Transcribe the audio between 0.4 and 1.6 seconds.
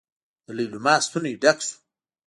د ليلما ستونی ډک